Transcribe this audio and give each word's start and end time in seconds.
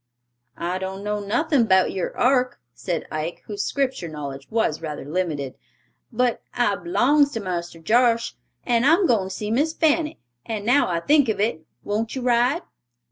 "I 0.57 0.79
dun 0.79 1.03
know 1.03 1.19
nothin' 1.19 1.65
'bout 1.67 1.91
yer 1.91 2.11
ark," 2.15 2.59
said 2.73 3.05
Ike, 3.11 3.43
whose 3.45 3.63
Scripture 3.63 4.07
knowledge 4.07 4.47
was 4.49 4.81
rather 4.81 5.05
limited, 5.05 5.53
"but 6.11 6.41
I 6.55 6.73
'longs 6.73 7.29
to 7.33 7.39
Marster 7.39 7.77
Josh, 7.79 8.33
and 8.63 8.83
I'm 8.83 9.05
goin' 9.05 9.25
to 9.25 9.29
see 9.29 9.51
Miss 9.51 9.73
Fanny—and 9.73 10.65
now 10.65 10.87
I 10.89 11.01
think 11.01 11.29
of 11.29 11.39
it, 11.39 11.67
won't 11.83 12.15
you 12.15 12.23
ride?" 12.23 12.63